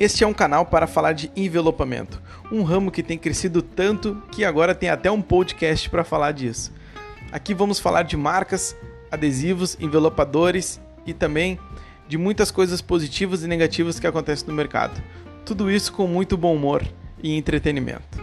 [0.00, 4.46] Este é um canal para falar de envelopamento, um ramo que tem crescido tanto que
[4.46, 6.72] agora tem até um podcast para falar disso.
[7.30, 8.74] Aqui vamos falar de marcas,
[9.10, 11.58] adesivos, envelopadores e também
[12.08, 15.02] de muitas coisas positivas e negativas que acontecem no mercado.
[15.44, 16.82] Tudo isso com muito bom humor
[17.22, 18.19] e entretenimento.